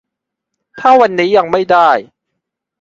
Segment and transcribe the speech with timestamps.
[0.79, 1.89] ถ้าวันนี้ยังไม่ได้